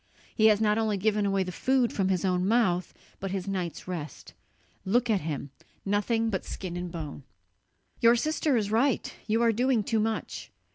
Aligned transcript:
He 0.33 0.47
has 0.47 0.59
not 0.59 0.79
only 0.79 0.97
given 0.97 1.27
away 1.27 1.43
the 1.43 1.51
food 1.51 1.93
from 1.93 2.09
his 2.09 2.25
own 2.25 2.47
mouth, 2.47 2.91
but 3.19 3.29
his 3.29 3.47
night's 3.47 3.87
rest. 3.87 4.33
Look 4.83 5.11
at 5.11 5.21
him, 5.21 5.51
nothing 5.85 6.31
but 6.31 6.43
skin 6.43 6.75
and 6.75 6.91
bone!" 6.91 7.21
"Your 7.99 8.15
sister 8.15 8.57
is 8.57 8.71
right, 8.71 9.13
you 9.27 9.43
are 9.43 9.51
doing 9.51 9.83
too 9.83 9.99
much. 9.99 10.49